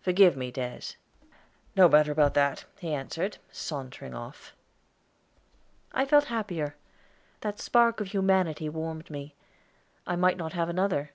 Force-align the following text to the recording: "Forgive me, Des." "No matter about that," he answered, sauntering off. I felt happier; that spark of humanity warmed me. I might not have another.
"Forgive 0.00 0.36
me, 0.36 0.50
Des." 0.50 0.94
"No 1.76 1.88
matter 1.88 2.10
about 2.10 2.34
that," 2.34 2.64
he 2.80 2.92
answered, 2.92 3.38
sauntering 3.52 4.12
off. 4.12 4.56
I 5.92 6.04
felt 6.04 6.24
happier; 6.24 6.74
that 7.42 7.60
spark 7.60 8.00
of 8.00 8.08
humanity 8.08 8.68
warmed 8.68 9.08
me. 9.08 9.36
I 10.04 10.16
might 10.16 10.36
not 10.36 10.52
have 10.54 10.68
another. 10.68 11.12